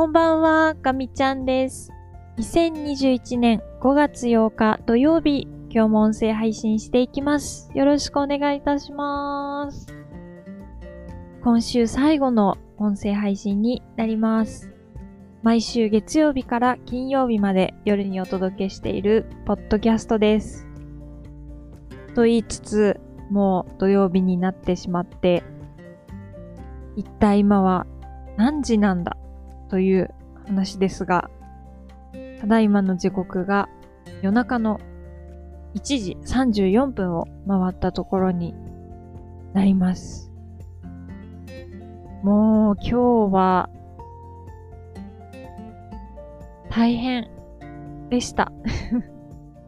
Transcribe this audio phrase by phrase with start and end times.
[0.00, 1.92] こんばんは、かみちゃんです。
[2.38, 7.70] 2021年5月8日土曜日、今日も音声配信していきます。
[7.74, 9.88] よろしくお願いいたします。
[11.44, 14.72] 今週最後の音声配信になります。
[15.42, 20.66] 毎週月曜日から金曜日まで夜にお届けしているポッドキャストです。
[22.14, 25.42] と言いつつ、もう土曜日になってしまって、
[26.96, 27.86] 一体今は
[28.38, 29.18] 何時なんだ？
[29.70, 30.10] という
[30.46, 31.30] 話ですが、
[32.40, 33.68] ただいまの時刻が
[34.20, 34.80] 夜中の
[35.74, 38.54] 1時34分を回ったところに
[39.52, 40.32] なります。
[42.22, 43.70] もう今日は
[46.68, 47.30] 大変
[48.10, 48.52] でした。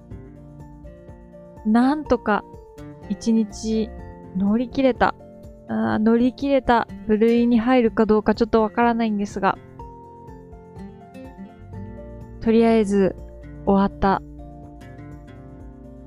[1.65, 2.45] なんとか
[3.09, 3.88] 一日
[4.37, 5.15] 乗り切れた。
[5.69, 9.57] あ乗り切れた部類に入るかどうかちょっとわからないんですが、
[12.43, 13.15] とりあえず
[13.66, 14.21] 終わった。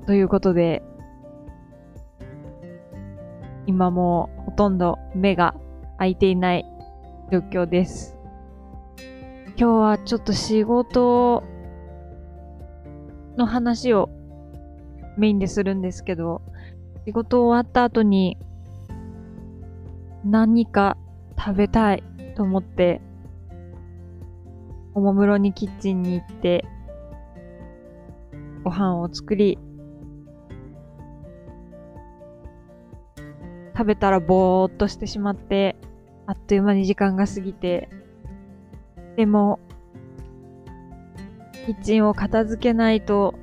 [0.06, 0.82] ということで、
[3.66, 5.54] 今もほとんど目が
[5.98, 6.64] 開いていない
[7.32, 8.18] 状況です。
[9.56, 11.42] 今日はちょっと仕事
[13.38, 14.10] の話を
[15.16, 16.42] メインでするんですけど、
[17.06, 18.36] 仕事終わった後に
[20.22, 20.98] 何か
[21.38, 22.04] 食べたい
[22.36, 23.00] と思って、
[24.96, 26.64] おもむろにキッチンに行って、
[28.64, 29.58] ご飯を作り、
[33.76, 35.76] 食べたらぼーっとしてしまって、
[36.24, 37.90] あっという間に時間が過ぎて、
[39.16, 39.60] でも、
[41.66, 43.34] キッチンを片付けないと、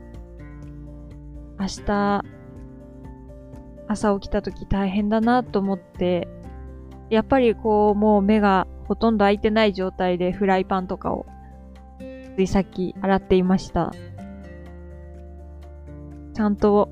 [1.59, 2.25] 明日、
[3.87, 6.27] 朝起きた時大変だなと思って、
[7.11, 11.27] やっぱりこう、もう目がほとんど開いてない状態でフライパンとかを、
[12.35, 13.91] ついさっき洗っていました。
[16.33, 16.89] ちゃんと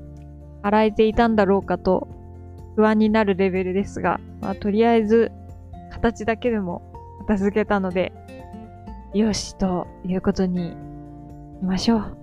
[0.62, 2.08] 洗えていたんだろうかと
[2.76, 5.32] 不安になるレベルですが、まあ、とりあえず
[5.90, 6.92] 形だけでも
[7.26, 8.12] 片付けたので、
[9.14, 10.70] よし、ということに
[11.58, 12.16] しましょう。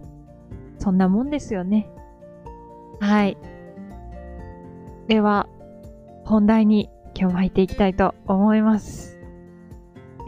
[0.79, 1.89] そんなもんですよね。
[2.99, 3.37] はい。
[5.07, 5.47] では、
[6.25, 9.18] 本題に今日も入っていきたいと思います。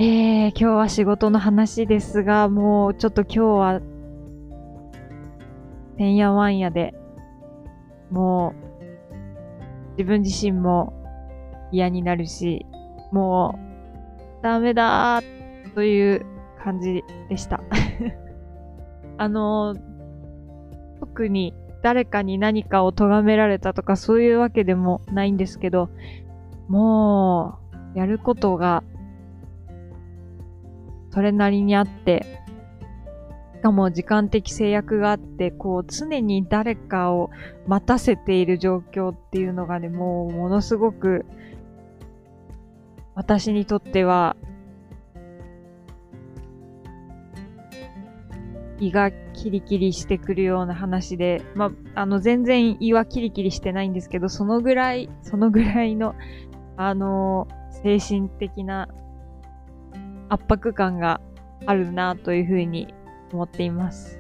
[0.03, 3.81] えー、今日は仕事の話ですが、もうちょっと今日は、
[5.95, 6.95] てんやわんやで、
[8.09, 10.91] もう、自分自身も
[11.71, 12.65] 嫌になるし、
[13.11, 13.59] も
[14.39, 16.25] う、ダメだーという
[16.63, 17.61] 感じでした。
[19.19, 19.75] あの、
[20.99, 25.91] 特に誰かに何かを咎められたとかそういうわけでもないんですけど、
[26.69, 27.59] も
[27.93, 28.83] う、やることが、
[31.11, 32.25] それなりにあって、
[33.55, 37.29] しかも時間的制約があって、こう、常に誰かを
[37.67, 41.25] 待たせている状況っていうのがね、もう、ものすごく、
[43.13, 44.35] 私にとっては、
[48.79, 56.15] 胃がキリキリしてくるような話で、まあ、あの、全然胃はキリキリしてないんですけど、そのぐらい、そのぐらいの、
[56.77, 57.47] あの、
[57.83, 58.89] 精神的な
[60.31, 61.19] 圧迫感が
[61.65, 62.93] あるなというふうに
[63.33, 64.17] 思っています。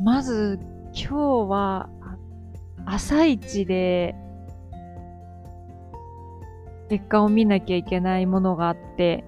[0.00, 0.60] まず、
[0.94, 1.88] 今日は、
[2.86, 4.14] 朝一で、
[6.88, 9.24] 結果を見なきゃいけないものがあって、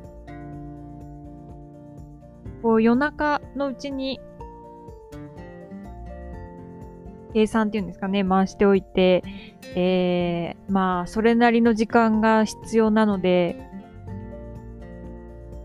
[2.62, 4.20] こう夜中のうちに、
[7.32, 9.22] 計算っていうんですかね、回しておいて、
[9.74, 13.56] えー、まあ、それなりの時間が必要なので、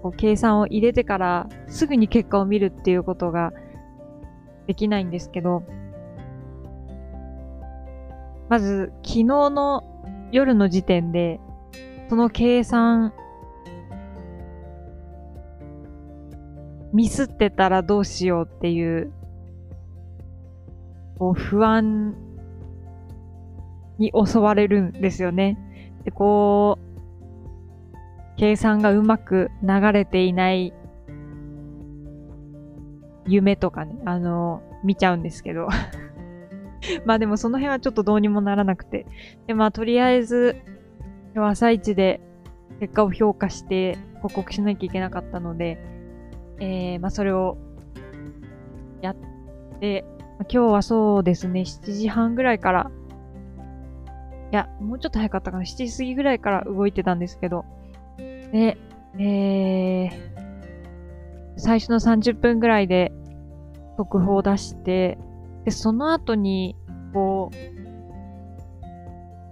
[0.02, 3.54] こう計算を入れてからすぐに結果を見るっていうことが
[4.68, 5.64] できないんですけど、
[8.50, 9.84] まず、昨日の
[10.32, 11.40] 夜の時点で、
[12.10, 13.14] その計算、
[16.94, 19.12] ミスってたらどうしようっていう、
[21.18, 22.16] こう不安
[23.98, 25.58] に襲われるんですよね。
[26.04, 26.86] で、こう、
[28.38, 30.74] 計算がうまく流れていない
[33.28, 35.68] 夢とかね、あの、見ちゃうんですけど。
[37.06, 39.06] まあでもその辺はちょっとどうにもならなくて。
[39.48, 40.58] で、まあとりあえず、
[41.34, 42.22] 今日朝一で
[42.80, 45.80] 結果を評価して報告しなきゃいけなかったので、
[46.60, 47.58] えー、まあそれを
[49.02, 49.16] やっ
[49.80, 50.06] て、
[50.40, 52.92] 今日はそうですね、7時半ぐらいから、
[54.52, 57.66] いや、もうちょっと早かったかな、7時過ぎぐらいから動いてたんですけど、
[58.18, 58.78] で、
[59.18, 60.10] えー、
[61.58, 63.14] 最初の30分ぐらいで
[63.98, 65.18] 速報を出して、
[65.64, 66.76] で、その後に、
[67.14, 67.56] こう、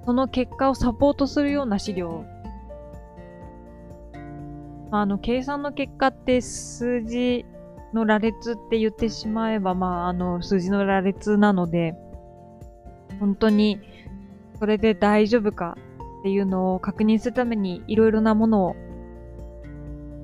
[0.05, 2.25] その結果をサポートするような資料。
[4.91, 7.45] あの、計算の結果って数字
[7.93, 11.95] の羅列って言ってしまえば、まあ、あの、数字の羅列なので、
[13.19, 13.79] 本当に、
[14.59, 15.77] それで大丈夫か
[16.21, 18.75] っていうのを確認するためにいろいろなものを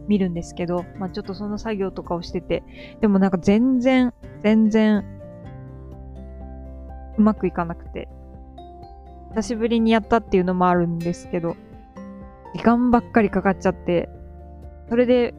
[0.08, 2.64] 見るんですけど、まあちょっとその作業とかをしてて、
[3.02, 5.04] でもなんか全然、全然、
[7.18, 8.08] うまくいかなくて、
[9.36, 11.56] 久しぶりにやったっていうのもあるんですけど、
[12.56, 14.10] 時間ばっかりかかっちゃって、
[14.90, 15.36] それで、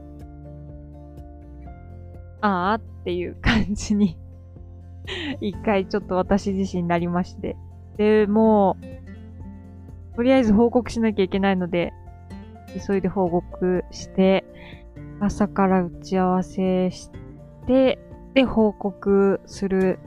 [2.41, 4.17] ああっていう感じに
[5.41, 7.57] 一回ちょっと私自身になりまして。
[7.97, 8.77] で、も
[10.13, 11.93] う、とりあえず報告しなきゃいけないので、
[12.87, 14.45] 急いで報告して、
[15.21, 17.11] 朝から打ち合わせし
[17.67, 17.99] て、
[18.35, 19.99] で、報告する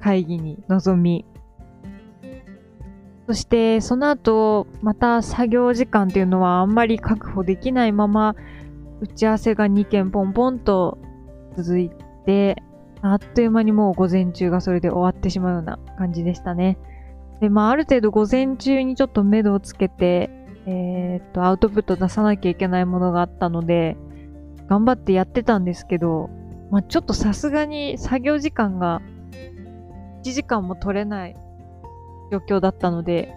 [0.00, 1.24] 会議に臨み、
[3.26, 8.34] そして、その後、また作業時間っていうのはあんまり確保できないまま、
[9.02, 10.98] 打ち合わせが2件ポンポンと
[11.56, 11.90] 続い
[12.24, 12.62] て、
[13.02, 16.78] あっという間にもう午前中がそれで終わってしまうような感じでしたね。
[17.40, 20.30] で、まあある程度午前中にちょっと目処をつけて、
[20.66, 23.96] えー、っと、アウトプット出さなきゃいけないものがあったので、
[24.68, 26.30] 頑張ってやってたんですけど、
[26.70, 29.02] まあちょっとさすがに作業時間が
[30.24, 31.36] 1時間も取れない
[32.30, 33.34] 状況だったので、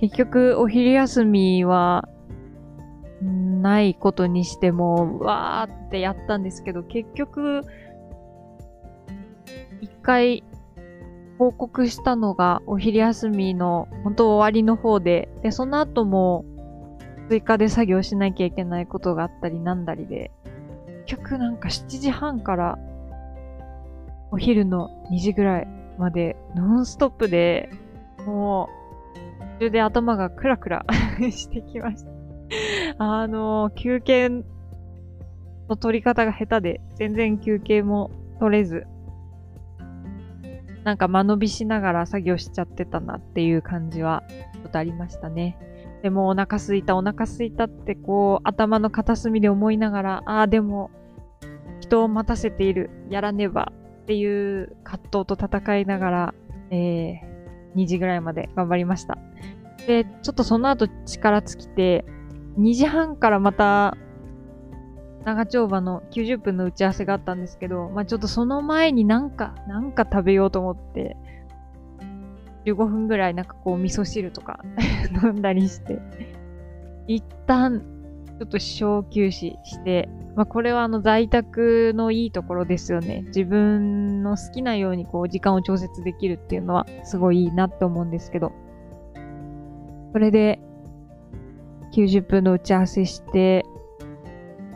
[0.00, 2.08] 結局お昼休みは
[3.22, 7.62] ないことにしても、わーってやったんですけど、結局、
[9.80, 10.44] 一回
[11.38, 16.44] 報告したのがお昼休みの本当終わりの方で、で、その後も
[17.28, 20.30] 追加で作業しなきゃいけないことがあったりなんだりで、
[21.06, 22.78] 結局なんか7時半から
[24.30, 25.68] お昼の2時ぐらい
[25.98, 27.70] までノンストップで、
[28.26, 28.78] もう、
[29.58, 30.84] 途中で頭がクラクラ
[31.30, 32.17] してきました。
[32.98, 34.28] あの、休憩
[35.68, 38.86] の取り方が下手で、全然休憩も取れず、
[40.84, 44.22] なんか間延びしながら作業しちゃってたなっていう感じは
[44.54, 45.58] ちょっとありましたね。
[46.02, 50.90] でもお腹すいたお腹すいたってこう頭の片隅で思いながら、ああでも
[51.80, 53.72] 人を待たせている、やらねば
[54.02, 56.34] っていう葛藤と戦いながら、
[56.70, 59.18] えー、2時ぐらいまで頑張りました。
[59.86, 62.04] で、ちょっとその後力尽きて、
[62.58, 63.96] 2時半からまた
[65.24, 71.16] 長丁場の90分の打ち合わせがあったんですけど、まあちょっとその前になんか、なんか食べようと思って、
[72.64, 74.60] 15分ぐらいなんかこう味噌汁とか
[75.22, 76.00] 飲んだりして、
[77.06, 77.82] 一旦
[78.38, 83.24] ちょっと小休止して、まあこれはあの在宅のいいところですよね。
[83.26, 88.52] 自分の好きなようにこう時間を調節できるっていうのはすごいいいなって思うんですけど。
[90.12, 90.58] それで
[91.92, 93.64] 90分の打ち合わせして、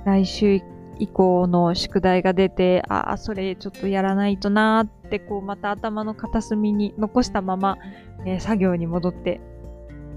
[0.05, 0.61] 来週
[0.99, 7.79] 以降の宿題が出て、ああ、それちょっとやらないとなーって、こう、また頭の片隅に残したまま、
[8.25, 9.41] えー、作業に戻って。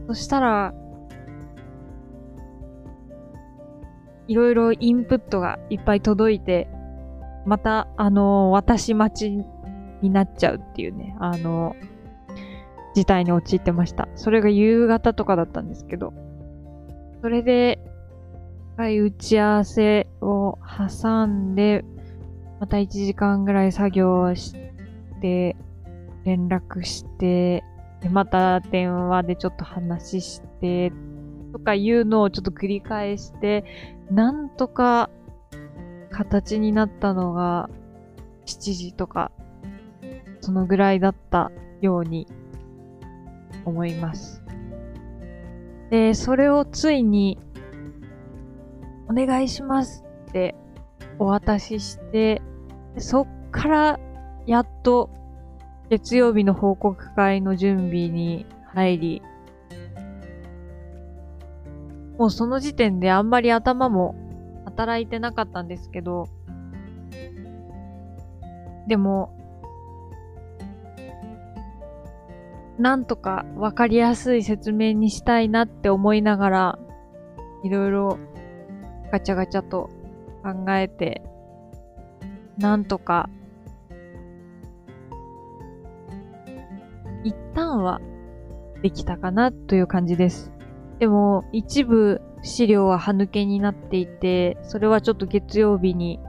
[0.08, 0.74] そしたら、
[4.28, 6.68] いろいろインプットがいっぱい届いて、
[7.46, 9.46] また、あのー、私待ち
[10.02, 14.08] になっちゃうっていうね、あのー、事態に陥ってました。
[14.16, 16.14] それが夕方とかだったんですけど、
[17.26, 17.80] それで、
[18.78, 20.60] 回打ち合わせを
[21.02, 21.84] 挟んで、
[22.60, 24.54] また1時間ぐらい作業し
[25.22, 25.56] て、
[26.24, 27.64] 連絡して、
[28.02, 30.94] で、また電話でちょっと話して、
[31.52, 33.66] とかいうのをちょっと繰り返して、
[34.12, 35.10] なんとか
[36.12, 37.72] 形になったのが
[38.46, 39.32] 7時とか、
[40.42, 41.52] そのぐらいだった
[41.82, 42.28] ように
[43.66, 44.45] 思います。
[45.96, 47.40] で、それをついに
[49.08, 50.54] お願いしますって
[51.20, 52.42] お渡しして、
[52.98, 54.00] そっから
[54.46, 55.10] やっと
[55.90, 59.22] 月曜日の報告会の準備に入り、
[62.18, 64.16] もうその時点であんまり頭も
[64.66, 66.28] 働いてなかったんですけど、
[68.90, 69.34] でも、
[72.78, 76.80] なんとかわかりやすい説明にしたいなって思いながら、
[77.64, 78.20] いろいろ
[79.12, 79.90] ガチャガチャと
[80.44, 81.24] 考えて、
[82.58, 83.30] なんとか、
[87.24, 88.02] 一旦は
[88.82, 90.52] できたかなという感じです。
[91.00, 96.20] でも、一部資料は歯抜けになっていて、それはちょっと月曜日に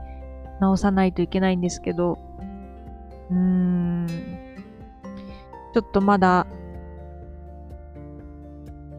[0.59, 2.17] 直さないといけないんですけど、
[3.29, 4.07] うーん、
[5.73, 6.47] ちょっとまだ、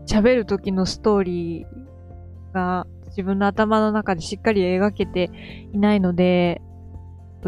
[0.07, 5.31] 喋る時のストーリーが自分の頭の中でしっかり描けて
[5.73, 6.63] いないので、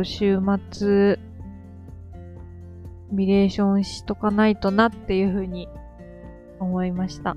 [0.03, 1.19] 週末、
[3.13, 5.69] ミレーションしとかないとなっていうふうに
[6.59, 7.37] 思いました。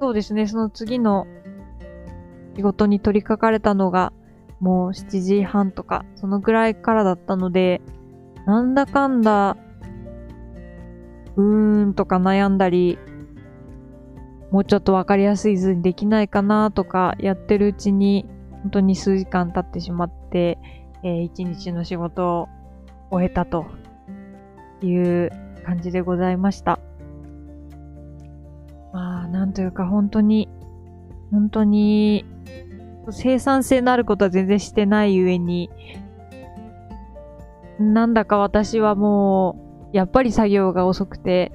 [0.00, 1.26] そうですね、その次の
[2.56, 4.12] 仕事に取り掛かれたのが
[4.60, 7.82] もう7時半とか、そのぐらいからだったので、
[8.46, 9.56] なんだかんだ、
[11.36, 12.98] うーんとか悩んだり、
[14.52, 18.24] もうちょっとわかりやすい図にできないかなとかやってるうちに、
[18.62, 20.58] 本当に数時間経ってしまって、
[21.02, 22.48] えー、一日の仕事を
[23.10, 23.66] 終えたと
[24.80, 25.30] いう
[25.64, 26.78] 感じでございました。
[28.92, 30.48] まあ、なんというか本当に、
[31.32, 32.24] 本当に
[33.10, 35.68] 生産性のあることは全然してない上に、
[37.78, 41.52] なんだか私はもう、やっぱり作業が遅くて、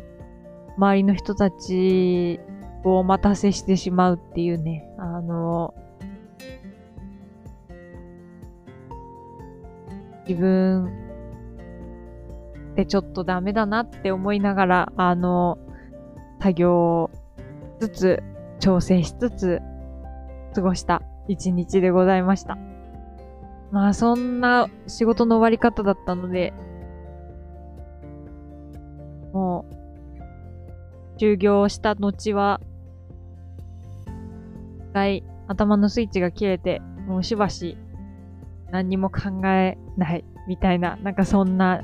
[0.77, 2.39] 周りの人たち
[2.83, 5.73] をお待たせしてしまうっていうね、あの、
[10.27, 10.91] 自分
[12.75, 15.57] でちょっとダメだなって思いながら、あの、
[16.39, 17.11] 作業
[17.79, 18.23] つつ、
[18.59, 19.61] 調整しつつ、
[20.53, 22.57] 過ごした一日でございました。
[23.71, 26.53] まあそんな仕事の終わり方だったので、
[29.33, 29.65] も
[31.15, 32.59] う、終業した後は、
[34.89, 37.77] 一回頭のスイッチが切れて、もうしばし
[38.71, 41.81] 何にも考えないみたいな、なんかそんな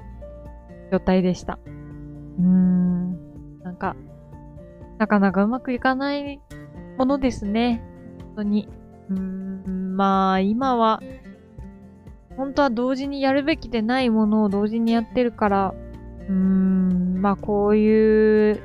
[0.92, 1.60] 状態でした。
[1.66, 3.96] うーん、なんか、
[4.98, 6.42] なかなかうまくいかない
[6.98, 7.84] ものですね。
[8.20, 8.70] 本当に。
[9.10, 11.02] うーん、まあ、今は、
[12.38, 15.74] 本当は同時にやるべきでないものを同時にやってるから、
[16.30, 18.62] うーん、まあこういう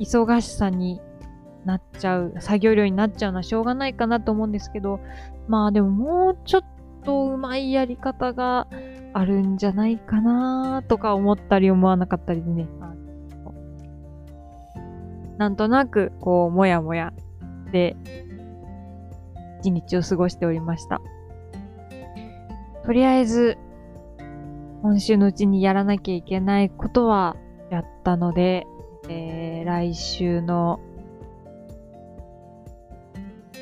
[0.00, 1.00] 忙しさに
[1.64, 4.98] なっちゃう、作業量になっちゃうのはしょうがないかなと思うんですけど、
[5.46, 6.62] まあでももうちょっ
[7.04, 8.66] とうまいやり方が
[9.12, 12.66] あるんじゃないかなとか思ったり思わなかったりでね。
[15.38, 17.12] なんとなく、こう、もやもや
[17.72, 17.96] で、
[19.60, 21.00] 一日を過ごしておりました。
[22.84, 23.58] とりあえず、
[24.82, 27.36] 今週のうちにやらなきゃいけないことは
[27.70, 28.66] やったので、
[29.08, 30.80] えー、来週の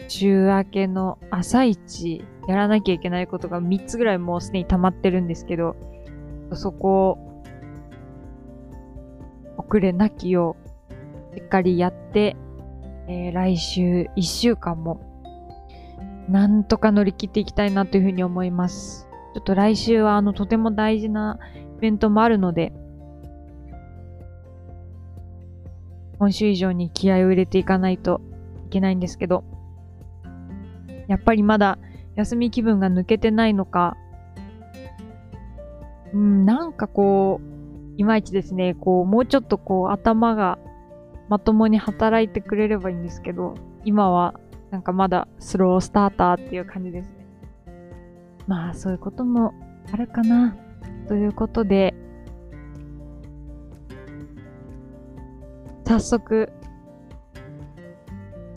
[0.08, 5.76] 週明けの朝一やらなきゃいけないことが3つぐらいもうすでに溜まってるんですけど、
[6.54, 7.42] そこを
[9.58, 10.56] 遅れなきよ
[11.32, 12.36] うしっかりやって、
[13.06, 15.00] えー、来週1週間も
[16.30, 19.09] なんとか乗り切っていきたいなというふうに思います。
[19.34, 21.38] ちょっと来週はあのとても大事な
[21.78, 22.72] イベントもあるので、
[26.18, 28.20] 今週以上に気合を入れていかないと
[28.66, 29.44] いけないんですけど、
[31.08, 31.78] やっぱりまだ
[32.16, 33.96] 休み気分が抜けてないのか、
[36.12, 40.58] うん、なんかこう、いまいちですね、こう、もうちょっとこう、頭が
[41.28, 44.34] まともに働いてくれればいいんですけど、今は
[44.70, 47.19] なんかまだスロースターターっていう感じです。
[48.46, 49.52] まあ、そういうことも
[49.92, 50.56] あるかな。
[51.08, 51.94] ということで、
[55.84, 56.52] 早速、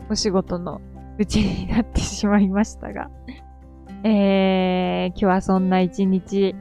[0.09, 0.81] お仕事の
[1.17, 3.09] うちになってしまいましたが、
[4.03, 6.55] えー、今日はそんな一日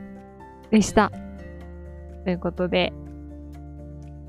[0.71, 1.11] でした。
[2.25, 2.93] ということで、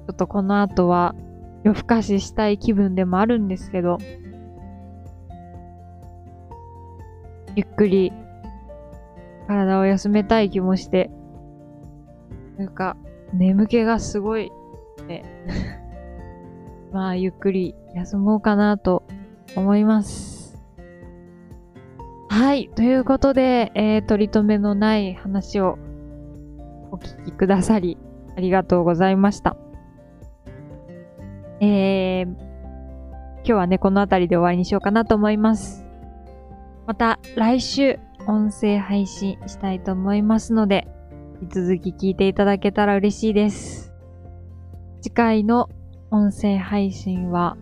[0.08, 1.16] ちょっとこの後は
[1.64, 3.98] 夜更かししたい気分でもあるんですけど、
[7.56, 8.12] ゆっくり
[9.48, 11.10] 体を休めたい気もして、
[12.58, 12.98] なんか
[13.34, 14.52] 眠気がすごい
[15.08, 15.24] ね。
[16.92, 19.04] まあゆっくり休もうかなと
[19.56, 20.44] 思います。
[22.30, 22.70] はい。
[22.76, 25.78] ということで、えー、取り留めのない話を
[26.92, 27.98] お聞きくださり、
[28.36, 29.56] ありがとうございました。
[31.60, 35.86] えー、今日はね、この辺りで終わりにしようかなと思います。
[36.86, 40.88] また来週音声配信したいと思いますので、
[41.42, 43.94] 引き続き聞いていただけたら嬉しいです。
[45.02, 45.70] 次回の
[46.10, 47.58] 音声配信は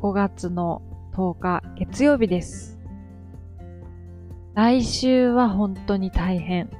[0.00, 0.82] 5月の
[1.14, 2.78] 10日月曜日です。
[4.54, 6.70] 来週は本当に大変。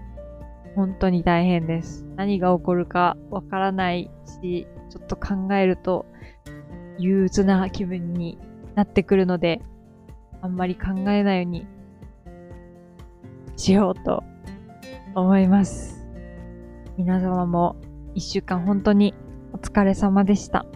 [0.77, 2.07] 本当に大変です。
[2.15, 4.09] 何が起こるかわからない
[4.41, 6.07] し、ちょっと考えると
[6.99, 8.39] 憂鬱な気分に
[8.77, 9.61] なってくるので、
[10.43, 11.67] あんまり考えないように
[13.57, 14.23] しようと
[15.15, 16.07] 思います。
[16.97, 17.77] 皆様も
[18.15, 19.15] 一週間本当に
[19.53, 20.67] お疲れ様でした。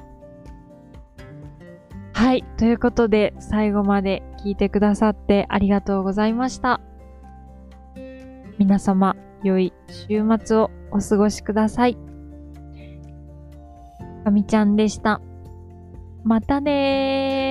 [2.12, 2.44] はい。
[2.58, 6.80] ということで、最後まで聞いてくださってありがとうございました。
[8.58, 11.96] 皆様、良い週末をお過ごしください。
[14.24, 15.20] かみちゃんでした。
[16.24, 17.49] またねー。